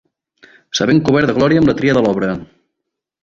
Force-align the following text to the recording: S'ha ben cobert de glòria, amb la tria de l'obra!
S'ha 0.77 0.87
ben 0.91 1.01
cobert 1.09 1.29
de 1.31 1.35
glòria, 1.37 1.63
amb 1.63 1.71
la 1.71 1.77
tria 1.81 1.95
de 1.99 2.03
l'obra! 2.07 2.33